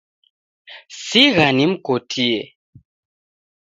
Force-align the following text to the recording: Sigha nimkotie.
Sigha 1.05 1.47
nimkotie. 1.55 2.41